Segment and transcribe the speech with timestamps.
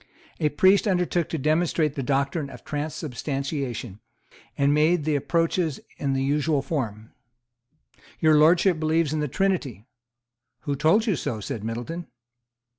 [0.39, 3.99] A priest undertook to demonstrate the doctrine of transubstantiation,
[4.57, 7.11] and made the approaches in the usual form.
[8.19, 9.85] "Your Lordship believes in the Trinity."
[10.61, 12.07] "Who told you so?" said Middleton.